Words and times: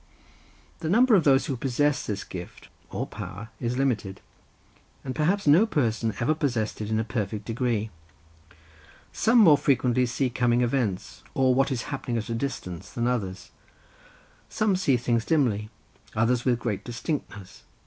The 0.79 0.89
number 0.89 1.13
of 1.13 1.25
those 1.25 1.45
who 1.45 1.55
possess 1.55 2.03
this 2.07 2.23
gift 2.23 2.69
or 2.89 3.05
power 3.05 3.49
is 3.59 3.77
limited, 3.77 4.19
and 5.05 5.13
perhaps 5.13 5.45
no 5.45 5.67
person 5.67 6.15
ever 6.19 6.33
possessed 6.33 6.81
it 6.81 6.89
in 6.89 6.99
a 6.99 7.03
perfect 7.03 7.45
degree: 7.45 7.91
some 9.13 9.37
more 9.37 9.59
frequently 9.59 10.07
see 10.07 10.31
coming 10.31 10.61
events, 10.61 11.21
or 11.35 11.53
what 11.53 11.71
is 11.71 11.83
happening 11.93 12.17
at 12.17 12.29
a 12.29 12.33
distance, 12.33 12.89
than 12.91 13.05
others; 13.05 13.51
some 14.49 14.75
see 14.75 14.97
things 14.97 15.23
dimly, 15.23 15.69
others 16.15 16.45
with 16.45 16.57
great 16.57 16.83
distinctness. 16.83 17.61